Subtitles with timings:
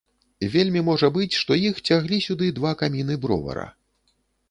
[0.55, 3.71] Вельмі можа быць, што іх цяглі сюды два каміны бровара.